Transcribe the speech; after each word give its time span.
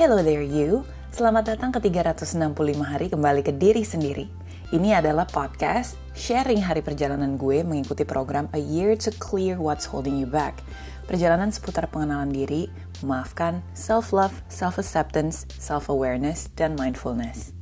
Hello 0.00 0.24
there 0.24 0.40
you, 0.40 0.80
selamat 1.12 1.52
datang 1.52 1.76
ke 1.76 1.92
365 1.92 2.56
hari 2.80 3.12
kembali 3.12 3.44
ke 3.44 3.52
diri 3.52 3.84
sendiri. 3.84 4.32
Ini 4.72 4.96
adalah 4.96 5.28
podcast 5.28 6.00
sharing 6.16 6.64
hari 6.64 6.80
perjalanan 6.80 7.36
gue 7.36 7.60
mengikuti 7.60 8.08
program 8.08 8.48
A 8.56 8.60
Year 8.64 8.96
to 8.96 9.12
Clear 9.20 9.60
What's 9.60 9.84
Holding 9.84 10.16
You 10.16 10.24
Back. 10.24 10.64
Perjalanan 11.04 11.52
seputar 11.52 11.84
pengenalan 11.92 12.32
diri, 12.32 12.72
memaafkan, 13.04 13.60
self-love, 13.76 14.32
self-acceptance, 14.48 15.44
self-awareness, 15.60 16.48
dan 16.56 16.80
mindfulness. 16.80 17.52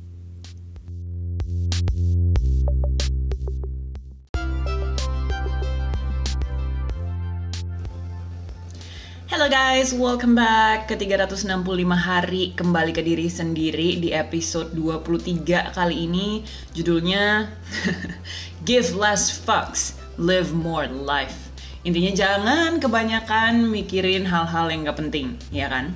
Hello 9.39 9.55
guys, 9.55 9.95
welcome 9.95 10.35
back 10.35 10.91
ke 10.91 10.99
365 10.99 11.47
hari 11.95 12.51
kembali 12.59 12.91
ke 12.91 12.99
diri 12.99 13.31
sendiri 13.31 13.95
di 13.95 14.11
episode 14.11 14.75
23 14.75 15.71
kali 15.71 16.11
ini 16.11 16.43
judulnya 16.75 17.47
Give 18.67 18.91
less 18.99 19.31
fucks, 19.31 19.95
live 20.19 20.51
more 20.51 20.91
life. 20.91 21.55
Intinya 21.87 22.11
jangan 22.11 22.83
kebanyakan 22.83 23.71
mikirin 23.71 24.27
hal-hal 24.27 24.75
yang 24.75 24.83
gak 24.83 25.07
penting, 25.07 25.39
ya 25.55 25.71
kan? 25.71 25.95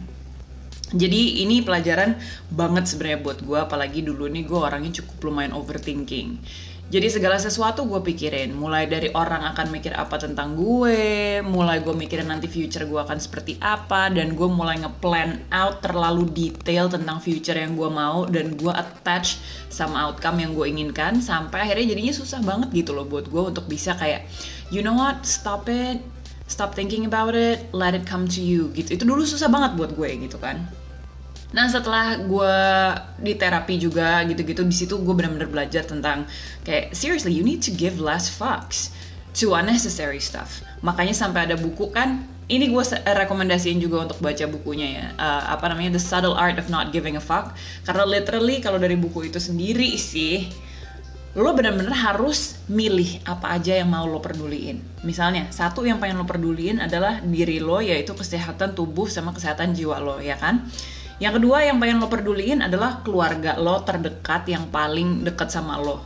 Jadi 0.96 1.44
ini 1.44 1.60
pelajaran 1.60 2.16
banget 2.48 2.96
sebenarnya 2.96 3.28
buat 3.28 3.44
gue, 3.44 3.60
apalagi 3.60 4.08
dulu 4.08 4.32
nih 4.32 4.48
gue 4.48 4.56
orangnya 4.56 5.04
cukup 5.04 5.20
lumayan 5.28 5.52
overthinking. 5.52 6.40
Jadi 6.94 7.10
segala 7.10 7.42
sesuatu 7.42 7.90
gue 7.90 8.06
pikirin, 8.06 8.54
mulai 8.54 8.86
dari 8.86 9.10
orang 9.18 9.50
akan 9.50 9.74
mikir 9.74 9.98
apa 9.98 10.14
tentang 10.22 10.54
gue, 10.54 11.42
mulai 11.42 11.82
gue 11.82 11.90
mikirin 11.90 12.30
nanti 12.30 12.46
future 12.46 12.86
gue 12.86 13.02
akan 13.02 13.18
seperti 13.18 13.58
apa, 13.66 14.14
dan 14.14 14.38
gue 14.38 14.46
mulai 14.46 14.78
nge-plan 14.78 15.42
out 15.50 15.82
terlalu 15.82 16.30
detail 16.30 16.86
tentang 16.94 17.18
future 17.18 17.58
yang 17.58 17.74
gue 17.74 17.90
mau, 17.90 18.30
dan 18.30 18.54
gue 18.54 18.70
attach 18.70 19.42
sama 19.74 20.06
outcome 20.06 20.46
yang 20.46 20.54
gue 20.54 20.70
inginkan, 20.70 21.18
sampai 21.18 21.66
akhirnya 21.66 21.98
jadinya 21.98 22.14
susah 22.14 22.46
banget 22.46 22.70
gitu 22.86 22.94
loh 22.94 23.10
buat 23.10 23.26
gue 23.26 23.42
untuk 23.42 23.66
bisa 23.66 23.98
kayak, 23.98 24.30
you 24.70 24.86
know 24.86 24.94
what, 24.94 25.26
stop 25.26 25.66
it, 25.66 25.98
stop 26.46 26.78
thinking 26.78 27.10
about 27.10 27.34
it, 27.34 27.66
let 27.74 27.98
it 27.98 28.06
come 28.06 28.30
to 28.30 28.38
you. 28.38 28.70
Gitu. 28.78 29.02
Itu 29.02 29.10
dulu 29.10 29.26
susah 29.26 29.50
banget 29.50 29.74
buat 29.82 29.98
gue 29.98 30.30
gitu 30.30 30.38
kan. 30.38 30.62
Nah 31.54 31.70
setelah 31.70 32.18
gue 32.18 32.56
di 33.22 33.38
terapi 33.38 33.78
juga 33.78 34.26
gitu-gitu 34.26 34.66
di 34.66 34.76
situ 34.76 34.98
gue 34.98 35.14
benar-benar 35.14 35.48
belajar 35.48 35.86
tentang 35.86 36.26
kayak 36.66 36.98
seriously 36.98 37.30
you 37.30 37.46
need 37.46 37.62
to 37.62 37.70
give 37.70 38.02
less 38.02 38.26
fucks 38.26 38.90
to 39.38 39.54
unnecessary 39.54 40.20
stuff. 40.20 40.66
Makanya 40.82 41.14
sampai 41.14 41.46
ada 41.46 41.56
buku 41.56 41.94
kan 41.94 42.26
ini 42.52 42.74
gue 42.74 42.84
rekomendasiin 43.06 43.80
juga 43.80 44.10
untuk 44.10 44.20
baca 44.20 44.46
bukunya 44.50 44.88
ya 45.00 45.06
uh, 45.16 45.56
apa 45.56 45.72
namanya 45.72 45.96
The 45.96 46.04
Subtle 46.04 46.36
Art 46.36 46.60
of 46.60 46.68
Not 46.68 46.92
Giving 46.92 47.16
a 47.16 47.24
Fuck 47.24 47.56
karena 47.88 48.04
literally 48.04 48.60
kalau 48.60 48.82
dari 48.82 49.00
buku 49.00 49.32
itu 49.32 49.40
sendiri 49.40 49.96
sih 49.96 50.52
lo 51.34 51.50
benar-benar 51.58 51.98
harus 51.98 52.62
milih 52.70 53.26
apa 53.26 53.58
aja 53.58 53.74
yang 53.74 53.90
mau 53.90 54.06
lo 54.06 54.22
peduliin. 54.22 54.78
Misalnya, 55.02 55.50
satu 55.50 55.82
yang 55.82 55.98
pengen 55.98 56.22
lo 56.22 56.30
peduliin 56.30 56.78
adalah 56.78 57.26
diri 57.26 57.58
lo, 57.58 57.82
yaitu 57.82 58.14
kesehatan 58.14 58.78
tubuh 58.78 59.10
sama 59.10 59.34
kesehatan 59.34 59.74
jiwa 59.74 59.98
lo, 59.98 60.22
ya 60.22 60.38
kan? 60.38 60.70
Yang 61.22 61.42
kedua 61.42 61.62
yang 61.62 61.78
pengen 61.78 62.02
lo 62.02 62.10
peduliin 62.10 62.66
adalah 62.66 63.06
keluarga 63.06 63.58
lo 63.62 63.86
terdekat 63.86 64.50
yang 64.50 64.70
paling 64.74 65.22
dekat 65.22 65.54
sama 65.54 65.78
lo. 65.78 66.02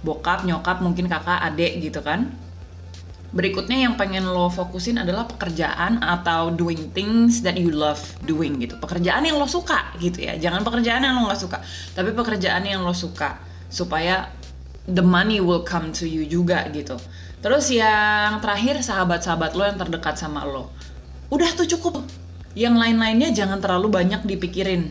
Bokap, 0.00 0.48
nyokap, 0.48 0.80
mungkin 0.80 1.12
kakak, 1.12 1.44
adik 1.44 1.76
gitu 1.84 2.00
kan. 2.00 2.32
Berikutnya 3.30 3.86
yang 3.86 3.94
pengen 3.94 4.26
lo 4.26 4.50
fokusin 4.50 4.98
adalah 4.98 5.22
pekerjaan 5.28 6.02
atau 6.02 6.50
doing 6.50 6.90
things 6.90 7.46
that 7.46 7.54
you 7.54 7.70
love 7.70 8.00
doing 8.26 8.58
gitu. 8.58 8.74
Pekerjaan 8.80 9.22
yang 9.22 9.38
lo 9.38 9.46
suka 9.46 9.94
gitu 10.02 10.24
ya. 10.24 10.34
Jangan 10.34 10.66
pekerjaan 10.66 11.06
yang 11.06 11.14
lo 11.20 11.30
gak 11.30 11.38
suka, 11.38 11.58
tapi 11.94 12.10
pekerjaan 12.10 12.66
yang 12.66 12.82
lo 12.82 12.90
suka 12.90 13.38
supaya 13.70 14.34
the 14.90 15.04
money 15.04 15.38
will 15.38 15.62
come 15.62 15.94
to 15.94 16.10
you 16.10 16.26
juga 16.26 16.66
gitu. 16.74 16.98
Terus 17.38 17.70
yang 17.70 18.42
terakhir 18.42 18.82
sahabat-sahabat 18.82 19.54
lo 19.54 19.62
yang 19.62 19.78
terdekat 19.78 20.18
sama 20.18 20.42
lo. 20.42 20.74
Udah 21.30 21.54
tuh 21.54 21.70
cukup. 21.70 22.02
Yang 22.58 22.74
lain-lainnya 22.82 23.30
jangan 23.30 23.62
terlalu 23.62 23.88
banyak 23.94 24.26
dipikirin. 24.26 24.90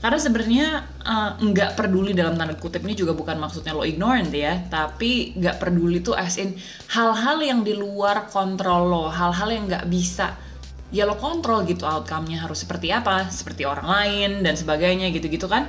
Karena 0.00 0.16
sebenarnya 0.16 0.66
uh, 1.04 1.30
nggak 1.36 1.76
peduli 1.76 2.16
dalam 2.16 2.32
tanda 2.32 2.56
kutip 2.56 2.80
ini 2.88 2.96
juga 2.96 3.12
bukan 3.12 3.36
maksudnya 3.36 3.76
lo 3.76 3.84
ignorant 3.84 4.32
ya, 4.32 4.64
tapi 4.72 5.36
nggak 5.36 5.60
peduli 5.60 6.00
tuh 6.00 6.16
as 6.16 6.40
in 6.40 6.56
hal-hal 6.96 7.36
yang 7.44 7.60
di 7.60 7.76
luar 7.76 8.32
kontrol 8.32 8.88
lo, 8.88 9.04
hal-hal 9.12 9.52
yang 9.52 9.68
nggak 9.68 9.84
bisa 9.92 10.40
ya 10.88 11.04
lo 11.04 11.20
kontrol 11.20 11.68
gitu 11.68 11.84
outcome-nya 11.84 12.48
harus 12.48 12.64
seperti 12.64 12.88
apa, 12.96 13.28
seperti 13.28 13.68
orang 13.68 13.84
lain 13.84 14.30
dan 14.40 14.56
sebagainya 14.56 15.12
gitu-gitu 15.12 15.46
kan 15.46 15.68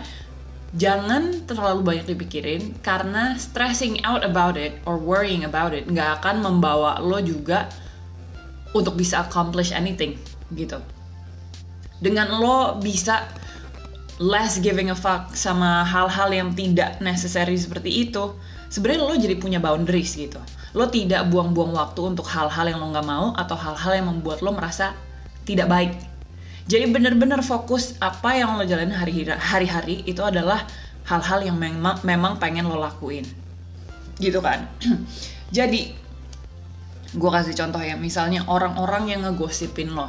jangan 0.71 1.43
terlalu 1.43 1.83
banyak 1.83 2.15
dipikirin 2.15 2.79
karena 2.79 3.35
stressing 3.35 3.99
out 4.07 4.23
about 4.23 4.55
it 4.55 4.79
or 4.87 4.95
worrying 4.95 5.43
about 5.43 5.75
it 5.75 5.83
nggak 5.91 6.23
akan 6.23 6.39
membawa 6.39 7.03
lo 7.03 7.19
juga 7.19 7.67
untuk 8.71 8.95
bisa 8.95 9.19
accomplish 9.27 9.75
anything 9.75 10.15
gitu. 10.55 10.79
Dengan 12.01 12.41
lo 12.41 12.81
bisa 12.81 13.29
less 14.17 14.57
giving 14.57 14.89
a 14.89 14.97
fuck 14.97 15.37
sama 15.37 15.85
hal-hal 15.85 16.33
yang 16.33 16.49
tidak 16.57 16.97
necessary 16.97 17.55
seperti 17.55 18.09
itu, 18.09 18.33
sebenarnya 18.73 19.01
lo 19.05 19.13
jadi 19.13 19.37
punya 19.37 19.61
boundaries 19.61 20.17
gitu. 20.17 20.41
Lo 20.73 20.89
tidak 20.89 21.29
buang-buang 21.29 21.77
waktu 21.77 22.01
untuk 22.01 22.25
hal-hal 22.25 22.65
yang 22.65 22.81
lo 22.81 22.89
nggak 22.89 23.05
mau 23.05 23.37
atau 23.37 23.53
hal-hal 23.53 24.01
yang 24.01 24.07
membuat 24.09 24.41
lo 24.41 24.51
merasa 24.51 24.97
tidak 25.45 25.69
baik 25.69 26.11
jadi 26.71 26.87
bener-bener 26.87 27.41
fokus 27.41 27.97
apa 27.97 28.37
yang 28.37 28.55
lo 28.55 28.63
jalanin 28.63 28.93
hari-hari 29.35 30.05
itu 30.05 30.21
adalah 30.21 30.63
hal-hal 31.09 31.41
yang 31.41 31.57
memang 31.57 31.99
memang 32.05 32.37
pengen 32.37 32.69
lo 32.69 32.77
lakuin. 32.77 33.25
Gitu 34.21 34.37
kan. 34.39 34.69
Jadi 35.57 35.91
gue 37.11 37.31
kasih 37.33 37.57
contoh 37.57 37.81
ya, 37.83 37.99
misalnya 37.99 38.47
orang-orang 38.47 39.11
yang 39.11 39.27
ngegosipin 39.27 39.91
lo. 39.91 40.07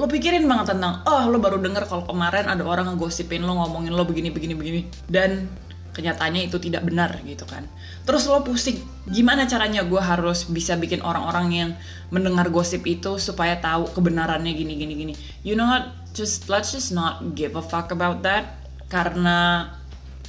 Lo 0.00 0.08
pikirin 0.08 0.48
banget 0.48 0.72
tentang, 0.72 1.04
oh 1.04 1.28
lo 1.28 1.36
baru 1.36 1.60
denger 1.60 1.84
kalau 1.84 2.08
kemarin 2.08 2.48
ada 2.48 2.64
orang 2.64 2.96
ngegosipin 2.96 3.44
lo 3.44 3.60
ngomongin 3.60 3.92
lo 3.92 4.08
begini 4.08 4.32
begini 4.32 4.54
begini. 4.56 4.80
Dan 5.04 5.48
kenyataannya 5.92 6.48
itu 6.48 6.56
tidak 6.56 6.88
benar 6.88 7.12
gitu 7.22 7.44
kan. 7.44 7.68
Terus 8.08 8.24
lo 8.24 8.40
pusing 8.40 8.80
gimana 9.12 9.44
caranya 9.44 9.84
gue 9.84 10.00
harus 10.00 10.48
bisa 10.48 10.74
bikin 10.80 11.04
orang-orang 11.04 11.46
yang 11.52 11.70
mendengar 12.08 12.48
gosip 12.48 12.80
itu 12.88 13.20
supaya 13.20 13.60
tahu 13.60 13.92
kebenarannya 13.92 14.52
gini 14.56 14.74
gini 14.80 14.94
gini. 14.96 15.14
You 15.44 15.54
know 15.54 15.68
what? 15.68 15.92
Just 16.16 16.48
let's 16.48 16.72
just 16.72 16.96
not 16.96 17.36
give 17.36 17.52
a 17.56 17.64
fuck 17.64 17.92
about 17.92 18.24
that. 18.24 18.64
Karena 18.88 19.68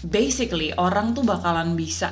basically 0.04 0.76
orang 0.76 1.16
tuh 1.16 1.24
bakalan 1.24 1.80
bisa 1.80 2.12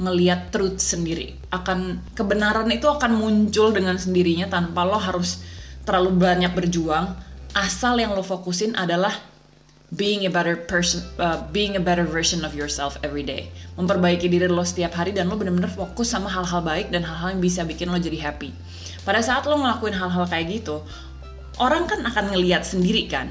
ngeliat 0.00 0.48
truth 0.52 0.80
sendiri. 0.80 1.36
Akan 1.52 2.00
kebenaran 2.16 2.68
itu 2.72 2.88
akan 2.88 3.16
muncul 3.16 3.72
dengan 3.76 4.00
sendirinya 4.00 4.48
tanpa 4.48 4.84
lo 4.88 4.96
harus 4.96 5.44
terlalu 5.86 6.18
banyak 6.18 6.52
berjuang 6.52 7.14
asal 7.56 7.96
yang 7.96 8.12
lo 8.12 8.20
fokusin 8.20 8.76
adalah 8.76 9.16
being 9.94 10.26
a 10.26 10.32
better 10.32 10.58
person, 10.58 11.00
uh, 11.22 11.46
being 11.54 11.78
a 11.78 11.82
better 11.82 12.02
version 12.02 12.42
of 12.42 12.52
yourself 12.52 12.98
every 13.06 13.22
day. 13.22 13.48
Memperbaiki 13.78 14.26
diri 14.26 14.50
lo 14.50 14.66
setiap 14.66 14.98
hari 14.98 15.14
dan 15.14 15.30
lo 15.30 15.38
bener-bener 15.38 15.70
fokus 15.70 16.10
sama 16.10 16.26
hal-hal 16.26 16.60
baik 16.60 16.90
dan 16.90 17.06
hal-hal 17.06 17.38
yang 17.38 17.40
bisa 17.40 17.62
bikin 17.62 17.88
lo 17.88 17.96
jadi 17.96 18.18
happy. 18.18 18.50
Pada 19.06 19.22
saat 19.22 19.46
lo 19.46 19.54
ngelakuin 19.56 19.94
hal-hal 19.94 20.26
kayak 20.26 20.46
gitu, 20.50 20.82
orang 21.62 21.86
kan 21.86 22.02
akan 22.02 22.34
ngeliat 22.34 22.66
sendiri 22.66 23.06
kan. 23.06 23.30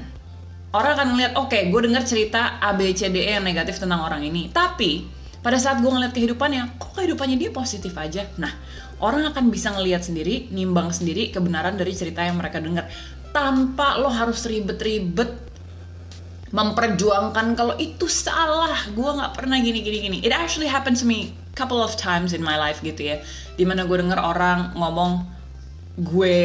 Orang 0.74 0.98
akan 0.98 1.08
ngeliat, 1.14 1.32
oke, 1.38 1.52
okay, 1.52 1.68
gue 1.72 1.80
denger 1.88 2.04
cerita 2.04 2.58
A, 2.60 2.74
B, 2.76 2.92
C, 2.92 3.08
D, 3.08 3.24
E 3.24 3.38
yang 3.38 3.46
negatif 3.46 3.80
tentang 3.80 4.02
orang 4.02 4.20
ini. 4.24 4.50
Tapi, 4.52 5.08
pada 5.46 5.62
saat 5.62 5.78
gue 5.78 5.86
ngeliat 5.86 6.10
kehidupannya, 6.10 6.74
kok 6.74 6.98
kehidupannya 6.98 7.38
dia 7.38 7.54
positif 7.54 7.94
aja? 7.94 8.26
Nah, 8.34 8.50
orang 8.98 9.30
akan 9.30 9.46
bisa 9.46 9.70
ngeliat 9.70 10.02
sendiri, 10.02 10.50
nimbang 10.50 10.90
sendiri 10.90 11.30
kebenaran 11.30 11.78
dari 11.78 11.94
cerita 11.94 12.26
yang 12.26 12.34
mereka 12.34 12.58
denger. 12.58 12.82
Tanpa 13.30 13.94
lo 14.02 14.10
harus 14.10 14.42
ribet-ribet 14.42 15.30
memperjuangkan 16.50 17.54
kalau 17.54 17.78
itu 17.78 18.10
salah. 18.10 18.90
Gue 18.90 19.06
nggak 19.06 19.38
pernah 19.38 19.62
gini 19.62 19.86
gini 19.86 19.98
gini 20.02 20.18
it 20.26 20.34
actually 20.34 20.66
happened 20.66 20.98
to 20.98 21.06
me 21.06 21.30
couple 21.54 21.78
of 21.78 21.94
times 21.94 22.34
in 22.34 22.42
my 22.42 22.58
life 22.58 22.82
gitu 22.82 23.14
ya. 23.14 23.22
Di 23.54 23.62
mana 23.62 23.86
gue 23.86 24.02
denger 24.02 24.18
orang 24.18 24.74
ngomong 24.74 25.30
gue 25.94 26.38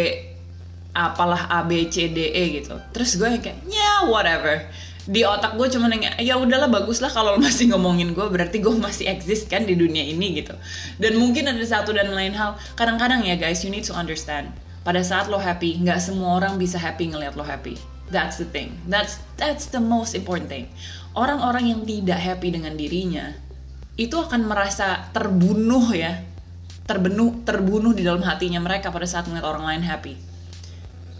apalah 0.93 1.49
A 1.49 1.65
B 1.65 1.89
C 1.89 2.05
D 2.05 2.29
E 2.37 2.61
gitu. 2.61 2.77
Terus 2.93 3.17
gue 3.17 3.33
kayak 3.41 3.65
ya 3.65 3.81
yeah, 3.81 3.97
whatever 4.05 4.61
di 5.09 5.25
otak 5.25 5.57
gue 5.57 5.67
cuma 5.73 5.89
nanya 5.89 6.13
ya 6.21 6.37
udahlah 6.37 6.69
bagus 6.69 7.01
lah 7.01 7.09
kalau 7.09 7.37
masih 7.41 7.73
ngomongin 7.73 8.13
gue 8.13 8.27
berarti 8.29 8.61
gue 8.61 8.73
masih 8.77 9.09
eksis 9.09 9.49
kan 9.49 9.65
di 9.65 9.73
dunia 9.73 10.05
ini 10.05 10.37
gitu 10.41 10.53
dan 11.01 11.17
mungkin 11.17 11.49
ada 11.49 11.63
satu 11.65 11.89
dan 11.95 12.13
lain 12.13 12.37
hal 12.37 12.53
kadang-kadang 12.77 13.25
ya 13.25 13.33
guys 13.33 13.65
you 13.65 13.73
need 13.73 13.85
to 13.85 13.97
understand 13.97 14.53
pada 14.85 15.01
saat 15.01 15.25
lo 15.25 15.41
happy 15.41 15.81
nggak 15.81 15.97
semua 15.97 16.37
orang 16.37 16.61
bisa 16.61 16.77
happy 16.77 17.09
ngelihat 17.09 17.33
lo 17.33 17.41
happy 17.41 17.77
That's 18.11 18.43
the 18.43 18.45
thing. 18.45 18.75
That's 18.91 19.23
that's 19.39 19.71
the 19.71 19.79
most 19.79 20.11
important 20.11 20.51
thing. 20.51 20.67
Orang-orang 21.15 21.71
yang 21.71 21.81
tidak 21.87 22.19
happy 22.19 22.51
dengan 22.51 22.75
dirinya 22.75 23.31
itu 23.95 24.19
akan 24.19 24.51
merasa 24.51 25.07
terbunuh 25.15 25.95
ya. 25.95 26.19
Terbunuh 26.83 27.47
terbunuh 27.47 27.95
di 27.95 28.03
dalam 28.03 28.19
hatinya 28.27 28.59
mereka 28.59 28.91
pada 28.91 29.07
saat 29.07 29.31
melihat 29.31 29.55
orang 29.55 29.63
lain 29.63 29.83
happy. 29.87 30.19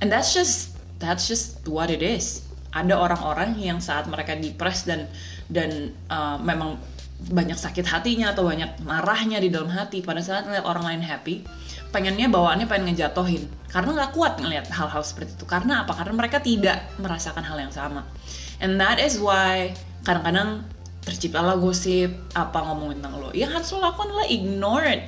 And 0.03 0.11
that's 0.11 0.35
just 0.35 0.75
that's 0.99 1.31
just 1.31 1.63
what 1.63 1.87
it 1.87 2.03
is. 2.03 2.43
Ada 2.71 2.95
orang-orang 2.95 3.59
yang 3.59 3.83
saat 3.83 4.07
mereka 4.07 4.35
depres 4.35 4.87
dan 4.87 5.11
dan 5.51 5.91
uh, 6.07 6.39
memang 6.39 6.79
banyak 7.21 7.59
sakit 7.59 7.85
hatinya 7.85 8.33
atau 8.33 8.49
banyak 8.49 8.81
marahnya 8.81 9.37
di 9.37 9.53
dalam 9.53 9.69
hati 9.69 10.01
pada 10.01 10.25
saat 10.25 10.49
ngeliat 10.49 10.65
orang 10.65 10.83
lain 10.89 11.03
happy 11.05 11.45
pengennya 11.91 12.31
bawaannya 12.31 12.65
pengen 12.65 12.95
ngejatohin. 12.95 13.45
Karena 13.69 13.93
nggak 13.93 14.11
kuat 14.15 14.39
ngeliat 14.39 14.65
hal-hal 14.71 15.03
seperti 15.03 15.35
itu. 15.37 15.45
Karena 15.45 15.83
apa? 15.85 15.93
Karena 15.93 16.15
mereka 16.15 16.39
tidak 16.39 16.87
merasakan 16.97 17.43
hal 17.43 17.59
yang 17.59 17.71
sama. 17.71 18.07
And 18.63 18.79
that 18.79 18.97
is 18.97 19.19
why 19.19 19.75
kadang-kadang 20.07 20.65
terciptalah 21.03 21.59
gosip 21.59 22.09
apa 22.33 22.57
ngomongin 22.63 23.03
tentang 23.03 23.21
lo. 23.21 23.29
Yang 23.35 23.51
harus 23.59 23.69
lo 23.75 23.79
lakukan 23.83 24.07
adalah 24.09 24.27
ignore 24.31 24.85
it. 24.87 25.03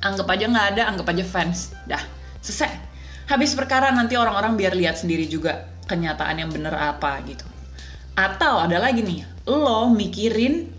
Anggap 0.00 0.26
aja 0.32 0.44
nggak 0.48 0.66
ada 0.78 0.82
anggap 0.88 1.06
aja 1.12 1.24
fans. 1.26 1.74
Dah 1.84 2.00
selesai. 2.40 2.70
Habis 3.28 3.54
perkara 3.54 3.92
nanti 3.94 4.18
orang-orang 4.18 4.58
biar 4.58 4.74
lihat 4.74 4.98
sendiri 4.98 5.28
juga 5.28 5.68
kenyataan 5.90 6.38
yang 6.38 6.50
bener 6.54 6.70
apa 6.78 7.18
gitu 7.26 7.42
atau 8.14 8.62
ada 8.62 8.78
lagi 8.78 9.02
nih 9.02 9.26
lo 9.50 9.90
mikirin 9.90 10.70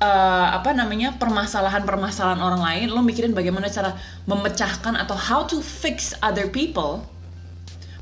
uh, 0.00 0.46
apa 0.56 0.72
namanya 0.72 1.14
permasalahan-permasalahan 1.20 2.40
orang 2.40 2.62
lain, 2.64 2.86
lo 2.90 3.04
mikirin 3.04 3.36
bagaimana 3.36 3.68
cara 3.68 3.94
memecahkan 4.26 4.96
atau 4.96 5.14
how 5.14 5.44
to 5.44 5.60
fix 5.60 6.16
other 6.24 6.48
people. 6.48 7.04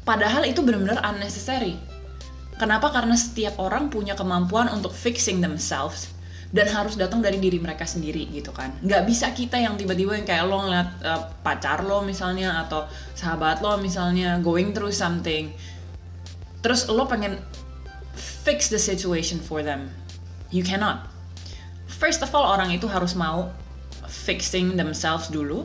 Padahal 0.07 0.49
itu 0.49 0.65
benar-benar 0.65 1.05
unnecessary. 1.05 1.77
Kenapa? 2.57 2.91
Karena 2.91 3.15
setiap 3.15 3.61
orang 3.61 3.93
punya 3.93 4.17
kemampuan 4.17 4.73
untuk 4.73 4.91
fixing 4.91 5.45
themselves 5.45 6.11
dan 6.49 6.65
harus 6.65 6.97
datang 6.97 7.21
dari 7.21 7.37
diri 7.37 7.61
mereka 7.61 7.85
sendiri 7.85 8.25
gitu 8.33 8.57
kan. 8.57 8.73
Nggak 8.81 9.05
bisa 9.05 9.37
kita 9.37 9.61
yang 9.61 9.77
tiba-tiba 9.77 10.17
yang 10.17 10.25
kayak 10.25 10.49
lo 10.49 10.65
ngeliat 10.65 10.89
uh, 11.05 11.23
pacar 11.45 11.85
lo 11.85 12.01
misalnya 12.01 12.65
atau 12.65 12.89
sahabat 13.13 13.61
lo 13.61 13.77
misalnya 13.77 14.41
going 14.41 14.73
through 14.73 14.91
something, 14.91 15.53
terus 16.69 16.85
lo 16.93 17.09
pengen 17.09 17.41
fix 18.45 18.69
the 18.69 18.77
situation 18.77 19.41
for 19.41 19.65
them. 19.65 19.89
You 20.53 20.61
cannot. 20.61 21.09
First 21.89 22.21
of 22.21 22.29
all 22.37 22.45
orang 22.45 22.77
itu 22.77 22.85
harus 22.85 23.17
mau 23.17 23.49
fixing 24.05 24.77
themselves 24.77 25.33
dulu. 25.33 25.65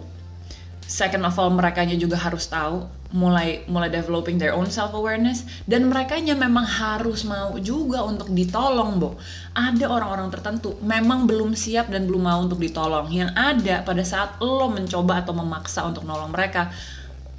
Second 0.87 1.27
of 1.27 1.35
all 1.35 1.51
mereka 1.51 1.83
juga 1.83 2.15
harus 2.15 2.47
tahu 2.47 2.87
mulai 3.11 3.67
mulai 3.67 3.91
developing 3.91 4.39
their 4.39 4.55
own 4.55 4.71
self 4.71 4.95
awareness 4.95 5.43
dan 5.67 5.91
mereka 5.91 6.15
memang 6.23 6.63
harus 6.63 7.27
mau 7.27 7.51
juga 7.59 7.99
untuk 8.07 8.31
ditolong 8.31 8.95
bo. 8.95 9.19
Ada 9.59 9.91
orang-orang 9.91 10.31
tertentu 10.31 10.79
memang 10.79 11.27
belum 11.27 11.51
siap 11.51 11.91
dan 11.91 12.07
belum 12.07 12.23
mau 12.31 12.39
untuk 12.39 12.63
ditolong. 12.63 13.11
Yang 13.11 13.35
ada 13.35 13.83
pada 13.83 14.07
saat 14.07 14.39
lo 14.39 14.71
mencoba 14.71 15.19
atau 15.19 15.35
memaksa 15.35 15.83
untuk 15.83 16.07
nolong 16.07 16.31
mereka 16.31 16.71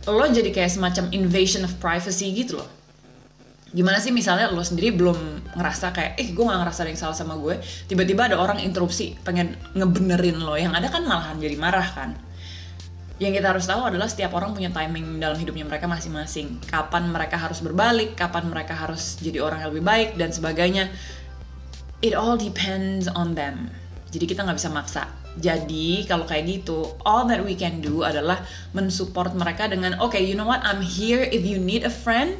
lo 0.05 0.28
jadi 0.28 0.52
kayak 0.52 0.69
semacam 0.69 1.08
invasion 1.16 1.64
of 1.64 1.72
privacy 1.81 2.28
gitu 2.28 2.61
loh 2.61 2.84
gimana 3.75 3.99
sih 3.99 4.15
misalnya 4.15 4.55
lo 4.55 4.62
sendiri 4.62 4.94
belum 4.94 5.19
ngerasa 5.59 5.91
kayak 5.91 6.12
eh 6.15 6.31
gue 6.31 6.44
gak 6.47 6.61
ngerasa 6.62 6.87
ada 6.87 6.91
yang 6.94 7.00
salah 7.03 7.17
sama 7.19 7.35
gue. 7.43 7.59
Tiba-tiba 7.91 8.31
ada 8.31 8.38
orang 8.38 8.62
interupsi 8.62 9.19
pengen 9.26 9.59
ngebenerin 9.75 10.38
lo. 10.38 10.55
Yang 10.55 10.79
ada 10.79 10.88
kan 10.94 11.03
malahan 11.03 11.37
jadi 11.43 11.59
marah 11.59 11.88
kan. 11.91 12.15
Yang 13.19 13.43
kita 13.43 13.47
harus 13.50 13.67
tahu 13.67 13.82
adalah 13.82 14.06
setiap 14.06 14.31
orang 14.38 14.55
punya 14.55 14.71
timing 14.71 15.19
dalam 15.19 15.35
hidupnya 15.35 15.67
mereka 15.67 15.91
masing-masing. 15.91 16.62
Kapan 16.71 17.11
mereka 17.11 17.35
harus 17.35 17.59
berbalik 17.59 18.15
kapan 18.15 18.47
mereka 18.47 18.79
harus 18.79 19.19
jadi 19.19 19.43
orang 19.43 19.67
yang 19.67 19.71
lebih 19.75 19.85
baik 19.87 20.09
dan 20.15 20.31
sebagainya. 20.31 20.87
It 21.99 22.15
all 22.15 22.38
depends 22.38 23.11
on 23.11 23.35
them. 23.35 23.75
Jadi 24.15 24.31
kita 24.31 24.47
nggak 24.47 24.59
bisa 24.62 24.71
maksa. 24.71 25.11
Jadi 25.35 26.06
kalau 26.06 26.23
kayak 26.31 26.47
gitu, 26.47 26.94
all 27.03 27.26
that 27.26 27.43
we 27.43 27.59
can 27.59 27.82
do 27.82 28.06
adalah 28.06 28.38
mensupport 28.71 29.35
mereka 29.35 29.67
dengan, 29.67 29.99
oke, 29.99 30.15
okay, 30.15 30.23
you 30.23 30.38
know 30.38 30.47
what, 30.47 30.62
I'm 30.62 30.79
here 30.79 31.26
if 31.26 31.43
you 31.43 31.59
need 31.59 31.82
a 31.82 31.91
friend, 31.91 32.38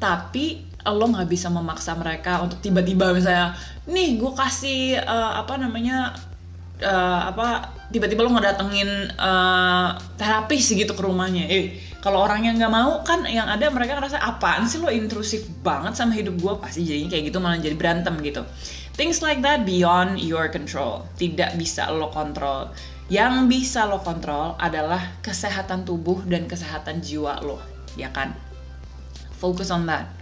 tapi 0.00 0.66
lo 0.80 1.06
nggak 1.12 1.28
bisa 1.28 1.52
memaksa 1.52 1.92
mereka 1.92 2.40
untuk 2.40 2.56
tiba-tiba 2.64 3.12
misalnya 3.12 3.52
nih 3.84 4.16
gue 4.16 4.32
kasih 4.32 4.96
uh, 5.04 5.44
apa 5.44 5.60
namanya 5.60 6.16
uh, 6.80 7.28
apa 7.28 7.68
tiba-tiba 7.92 8.24
lo 8.24 8.32
nggak 8.32 8.56
datengin 8.56 9.12
uh, 9.20 9.92
terapis 10.16 10.72
gitu 10.72 10.96
ke 10.96 11.02
rumahnya. 11.04 11.44
Eh 11.52 11.76
kalau 12.00 12.24
orang 12.24 12.48
yang 12.48 12.56
nggak 12.56 12.72
mau 12.72 13.04
kan 13.04 13.28
yang 13.28 13.44
ada 13.44 13.68
mereka 13.68 14.00
ngerasa 14.00 14.16
apaan 14.24 14.64
sih 14.64 14.80
lo 14.80 14.88
intrusif 14.88 15.44
banget 15.60 16.00
sama 16.00 16.16
hidup 16.16 16.40
gue 16.40 16.52
pasti 16.64 16.88
jadinya 16.88 17.12
kayak 17.12 17.24
gitu 17.28 17.38
malah 17.44 17.60
jadi 17.60 17.76
berantem 17.76 18.16
gitu. 18.24 18.42
Things 18.96 19.20
like 19.20 19.44
that 19.44 19.68
beyond 19.68 20.16
your 20.16 20.48
control. 20.48 21.04
Tidak 21.20 21.60
bisa 21.60 21.92
lo 21.92 22.08
kontrol. 22.08 22.72
Yang 23.12 23.52
bisa 23.52 23.84
lo 23.84 24.00
kontrol 24.00 24.56
adalah 24.56 25.20
kesehatan 25.20 25.84
tubuh 25.84 26.24
dan 26.24 26.48
kesehatan 26.48 27.04
jiwa 27.04 27.42
lo 27.44 27.60
ya 27.98 28.10
kan 28.14 28.34
Focus 29.40 29.72
on 29.72 29.88
that. 29.88 30.12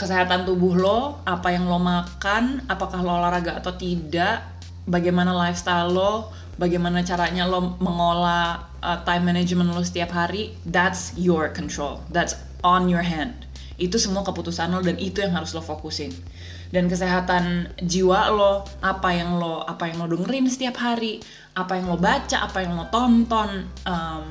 Kesehatan 0.00 0.48
tubuh 0.48 0.72
lo, 0.72 1.20
apa 1.28 1.52
yang 1.52 1.68
lo 1.68 1.76
makan, 1.76 2.64
apakah 2.64 3.04
lo 3.04 3.20
olahraga 3.20 3.60
atau 3.60 3.76
tidak, 3.76 4.46
bagaimana 4.88 5.36
lifestyle 5.36 5.92
lo, 5.92 6.32
bagaimana 6.56 7.04
caranya 7.04 7.44
lo 7.44 7.76
mengolah 7.78 8.64
uh, 8.80 8.98
time 9.04 9.28
management 9.28 9.70
lo 9.70 9.84
setiap 9.84 10.10
hari, 10.10 10.56
that's 10.64 11.12
your 11.14 11.52
control. 11.52 12.00
That's 12.08 12.34
on 12.64 12.88
your 12.88 13.04
hand. 13.04 13.46
Itu 13.78 14.00
semua 14.00 14.26
keputusan 14.26 14.74
lo 14.74 14.82
dan 14.82 14.98
itu 14.98 15.22
yang 15.22 15.36
harus 15.36 15.54
lo 15.54 15.62
fokusin. 15.62 16.10
Dan 16.68 16.90
kesehatan 16.90 17.76
jiwa 17.80 18.28
lo, 18.34 18.66
apa 18.84 19.14
yang 19.14 19.38
lo 19.38 19.64
apa 19.64 19.88
yang 19.88 20.04
lo 20.04 20.06
dengerin 20.10 20.50
setiap 20.50 20.76
hari, 20.82 21.22
apa 21.54 21.78
yang 21.78 21.86
lo 21.88 21.96
baca, 21.96 22.44
apa 22.44 22.58
yang 22.60 22.76
lo 22.76 22.86
tonton, 22.92 23.66
um, 23.86 24.24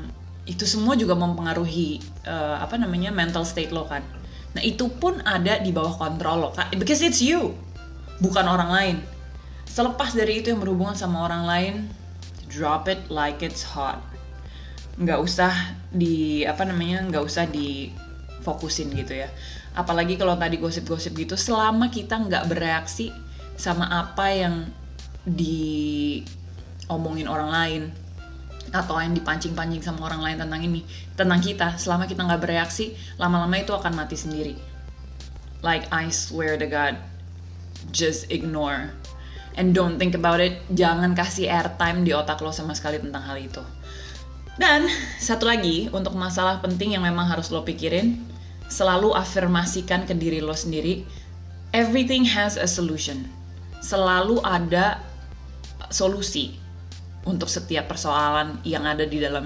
itu 0.47 0.63
semua 0.63 0.95
juga 0.95 1.13
mempengaruhi 1.13 1.99
uh, 2.23 2.63
apa 2.63 2.79
namanya 2.79 3.11
mental 3.11 3.43
state 3.43 3.75
lo 3.75 3.83
kan. 3.83 4.01
Nah 4.55 4.63
itu 4.63 4.87
pun 4.87 5.19
ada 5.27 5.59
di 5.59 5.75
bawah 5.75 5.99
kontrol 5.99 6.47
lo 6.47 6.55
kan, 6.55 6.71
because 6.79 7.03
it's 7.03 7.19
you, 7.19 7.53
bukan 8.23 8.47
orang 8.47 8.71
lain. 8.71 8.97
Selepas 9.67 10.15
dari 10.15 10.39
itu 10.41 10.49
yang 10.49 10.63
berhubungan 10.63 10.95
sama 10.95 11.27
orang 11.27 11.43
lain, 11.45 11.91
drop 12.47 12.87
it 12.87 13.03
like 13.11 13.43
it's 13.43 13.61
hot. 13.61 13.99
Nggak 14.97 15.19
usah 15.21 15.53
di 15.93 16.47
apa 16.47 16.65
namanya, 16.65 17.05
nggak 17.05 17.21
usah 17.21 17.45
di 17.45 17.91
fokusin 18.41 18.89
gitu 18.95 19.13
ya. 19.13 19.29
Apalagi 19.77 20.17
kalau 20.17 20.33
tadi 20.39 20.57
gosip-gosip 20.57 21.13
gitu, 21.13 21.37
selama 21.37 21.93
kita 21.93 22.17
nggak 22.17 22.49
bereaksi 22.49 23.13
sama 23.53 23.85
apa 23.85 24.33
yang 24.33 24.65
diomongin 25.27 26.25
orang 27.29 27.49
lain, 27.51 27.93
atau 28.71 28.99
yang 28.99 29.15
dipancing-pancing 29.15 29.83
sama 29.83 30.11
orang 30.11 30.21
lain 30.23 30.37
tentang 30.43 30.61
ini 30.63 30.81
tentang 31.15 31.39
kita. 31.39 31.79
Selama 31.79 32.07
kita 32.07 32.23
nggak 32.23 32.41
bereaksi 32.41 32.95
lama-lama 33.15 33.55
itu 33.59 33.71
akan 33.71 33.93
mati 33.95 34.15
sendiri. 34.19 34.55
Like 35.63 35.89
I 35.89 36.13
swear 36.13 36.59
to 36.59 36.67
God 36.67 36.99
just 37.91 38.29
ignore. 38.29 38.93
And 39.57 39.73
don't 39.73 39.97
think 39.97 40.13
about 40.13 40.37
it. 40.37 40.61
Jangan 40.69 41.17
kasih 41.17 41.49
airtime 41.49 42.05
di 42.05 42.13
otak 42.13 42.37
lo 42.45 42.53
sama 42.53 42.77
sekali 42.77 43.01
tentang 43.01 43.25
hal 43.25 43.41
itu. 43.41 43.63
Dan 44.57 44.85
satu 45.17 45.49
lagi 45.49 45.89
untuk 45.89 46.13
masalah 46.17 46.61
penting 46.61 46.97
yang 46.97 47.05
memang 47.05 47.29
harus 47.29 47.49
lo 47.49 47.61
pikirin 47.61 48.21
selalu 48.67 49.15
afirmasikan 49.15 50.03
ke 50.03 50.11
diri 50.11 50.43
lo 50.43 50.51
sendiri 50.53 51.05
everything 51.73 52.25
has 52.25 52.57
a 52.57 52.69
solution. 52.69 53.29
Selalu 53.81 54.41
ada 54.41 55.01
solusi 55.93 56.57
untuk 57.27 57.51
setiap 57.51 57.91
persoalan 57.91 58.63
yang 58.63 58.87
ada 58.87 59.03
di 59.03 59.19
dalam 59.19 59.43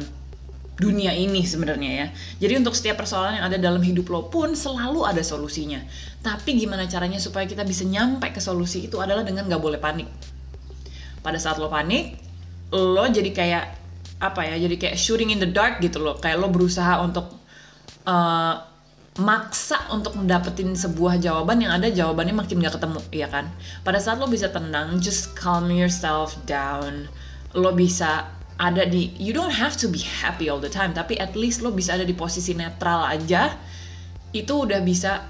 dunia 0.81 1.13
ini 1.13 1.45
sebenarnya 1.45 1.91
ya. 1.93 2.07
Jadi 2.41 2.53
untuk 2.57 2.73
setiap 2.73 3.05
persoalan 3.05 3.37
yang 3.37 3.45
ada 3.45 3.61
dalam 3.61 3.81
hidup 3.85 4.09
lo 4.09 4.33
pun 4.33 4.57
selalu 4.57 5.05
ada 5.05 5.21
solusinya. 5.21 5.77
Tapi 6.25 6.57
gimana 6.57 6.89
caranya 6.89 7.21
supaya 7.21 7.45
kita 7.45 7.61
bisa 7.61 7.85
nyampe 7.85 8.25
ke 8.33 8.41
solusi 8.41 8.89
itu 8.89 8.97
adalah 8.97 9.21
dengan 9.21 9.45
gak 9.45 9.61
boleh 9.61 9.77
panik. 9.77 10.09
Pada 11.21 11.37
saat 11.37 11.61
lo 11.61 11.69
panik, 11.69 12.17
lo 12.73 13.05
jadi 13.05 13.29
kayak 13.29 13.65
apa 14.17 14.41
ya? 14.49 14.57
Jadi 14.57 14.75
kayak 14.81 14.97
shooting 14.97 15.29
in 15.29 15.37
the 15.37 15.49
dark 15.49 15.77
gitu 15.85 16.01
loh. 16.01 16.17
Kayak 16.17 16.41
lo 16.41 16.49
berusaha 16.49 16.97
untuk 17.05 17.29
uh, 18.09 18.55
maksa 19.21 19.91
untuk 19.93 20.17
mendapetin 20.17 20.73
sebuah 20.73 21.21
jawaban 21.21 21.61
yang 21.61 21.77
ada 21.77 21.93
jawabannya 21.93 22.33
makin 22.33 22.57
gak 22.57 22.81
ketemu, 22.81 23.01
ya 23.13 23.29
kan? 23.29 23.53
Pada 23.85 24.01
saat 24.01 24.17
lo 24.17 24.25
bisa 24.25 24.49
tenang, 24.49 24.97
just 24.97 25.37
calm 25.37 25.69
yourself 25.69 26.33
down 26.49 27.05
lo 27.57 27.75
bisa 27.75 28.31
ada 28.61 28.85
di 28.85 29.09
you 29.17 29.33
don't 29.33 29.53
have 29.53 29.73
to 29.73 29.89
be 29.89 29.97
happy 29.97 30.45
all 30.45 30.61
the 30.61 30.69
time 30.69 30.93
tapi 30.93 31.17
at 31.17 31.33
least 31.33 31.65
lo 31.65 31.73
bisa 31.73 31.97
ada 31.97 32.05
di 32.05 32.13
posisi 32.13 32.53
netral 32.53 33.07
aja. 33.07 33.57
Itu 34.31 34.63
udah 34.63 34.79
bisa 34.79 35.27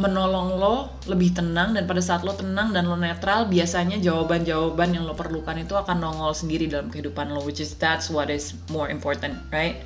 menolong 0.00 0.56
lo 0.56 0.96
lebih 1.04 1.36
tenang 1.36 1.76
dan 1.76 1.84
pada 1.84 2.00
saat 2.00 2.24
lo 2.24 2.32
tenang 2.32 2.72
dan 2.72 2.88
lo 2.88 2.96
netral 2.96 3.46
biasanya 3.52 4.00
jawaban-jawaban 4.00 4.96
yang 4.96 5.04
lo 5.04 5.12
perlukan 5.12 5.60
itu 5.60 5.76
akan 5.76 6.00
nongol 6.00 6.32
sendiri 6.32 6.64
dalam 6.64 6.88
kehidupan 6.88 7.28
lo 7.28 7.44
which 7.44 7.60
is 7.60 7.76
that's 7.76 8.08
what 8.08 8.32
is 8.32 8.56
more 8.72 8.88
important 8.88 9.36
right? 9.52 9.84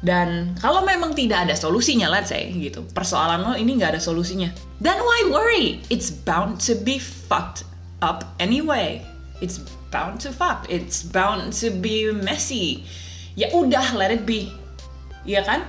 Dan 0.00 0.56
kalau 0.56 0.80
memang 0.80 1.12
tidak 1.12 1.44
ada 1.44 1.54
solusinya 1.58 2.08
let's 2.08 2.32
say 2.32 2.48
gitu 2.54 2.86
persoalan 2.94 3.42
lo 3.42 3.52
ini 3.58 3.76
nggak 3.76 3.98
ada 3.98 4.02
solusinya 4.02 4.48
then 4.78 4.96
why 5.02 5.20
worry? 5.28 5.82
It's 5.90 6.08
bound 6.08 6.62
to 6.70 6.78
be 6.78 7.02
fucked 7.02 7.66
up 8.00 8.30
anyway. 8.38 9.02
It's 9.42 9.58
bound 9.90 10.22
to 10.22 10.30
fuck. 10.30 10.66
It's 10.70 11.02
bound 11.02 11.52
to 11.60 11.68
be 11.74 12.08
messy. 12.14 12.86
Ya 13.34 13.50
udah 13.50 13.94
let 13.98 14.14
it 14.14 14.24
be. 14.24 14.54
Ya 15.26 15.42
kan? 15.44 15.66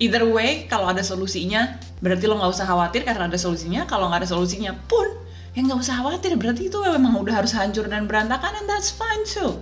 Either 0.00 0.24
way 0.24 0.64
kalau 0.70 0.88
ada 0.88 1.04
solusinya 1.04 1.76
berarti 2.00 2.24
lo 2.24 2.40
nggak 2.40 2.50
usah 2.56 2.66
khawatir. 2.66 3.04
Karena 3.04 3.28
ada 3.28 3.36
solusinya 3.36 3.84
kalau 3.84 4.08
nggak 4.08 4.24
ada 4.24 4.30
solusinya 4.30 4.72
pun 4.88 5.06
ya 5.52 5.60
nggak 5.66 5.78
usah 5.82 6.00
khawatir. 6.00 6.34
Berarti 6.40 6.72
itu 6.72 6.78
memang 6.80 7.20
udah 7.20 7.44
harus 7.44 7.52
hancur 7.52 7.84
dan 7.90 8.08
berantakan 8.08 8.64
and 8.64 8.66
that's 8.70 8.88
fine 8.88 9.22
too. 9.28 9.60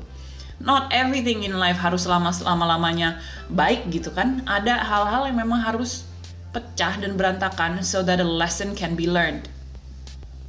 Not 0.59 0.91
everything 0.91 1.47
in 1.47 1.55
life 1.55 1.79
harus 1.79 2.07
selama 2.07 2.35
selama 2.35 2.67
lamanya 2.67 3.19
baik 3.51 3.91
gitu 3.91 4.11
kan? 4.15 4.43
Ada 4.47 4.79
hal-hal 4.83 5.31
yang 5.31 5.39
memang 5.43 5.63
harus 5.63 6.07
pecah 6.51 6.99
dan 6.99 7.15
berantakan 7.15 7.85
so 7.85 8.03
that 8.03 8.19
a 8.19 8.27
lesson 8.27 8.75
can 8.75 8.99
be 8.99 9.07
learned. 9.07 9.47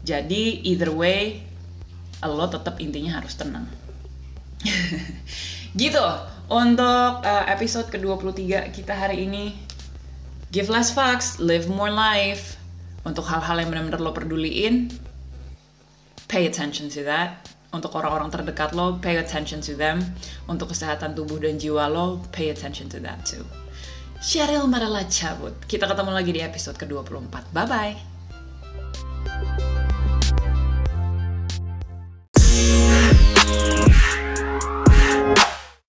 Jadi 0.07 0.65
either 0.65 0.89
way 0.89 1.48
lo 2.27 2.47
tetap 2.51 2.81
intinya 2.83 3.21
harus 3.21 3.35
tenang 3.39 3.67
gitu 5.81 6.03
untuk 6.49 7.13
uh, 7.21 7.45
episode 7.45 7.87
ke-23 7.93 8.73
kita 8.73 8.97
hari 8.97 9.29
ini 9.29 9.69
give 10.49 10.69
less 10.69 10.89
fucks, 10.89 11.37
live 11.37 11.69
more 11.69 11.93
life. 11.93 12.57
Untuk 13.05 13.23
hal-hal 13.25 13.63
yang 13.63 13.71
benar-benar 13.71 14.01
lo 14.03 14.11
peduliin, 14.11 14.91
pay 16.27 16.49
attention 16.49 16.91
to 16.91 17.05
that. 17.05 17.47
Untuk 17.69 17.93
orang-orang 17.93 18.33
terdekat 18.33 18.73
lo, 18.73 18.97
pay 18.97 19.21
attention 19.21 19.61
to 19.61 19.77
them. 19.77 20.01
Untuk 20.49 20.73
kesehatan 20.73 21.13
tubuh 21.13 21.37
dan 21.37 21.61
jiwa 21.61 21.87
lo, 21.87 22.19
pay 22.33 22.49
attention 22.49 22.89
to 22.89 22.99
that 22.99 23.21
too. 23.23 23.45
Cheryl 24.19 24.67
Marala 24.67 25.07
cabut. 25.07 25.55
Kita 25.69 25.87
ketemu 25.87 26.11
lagi 26.11 26.31
di 26.35 26.41
episode 26.43 26.75
ke-24. 26.75 27.55
Bye-bye. 27.55 28.18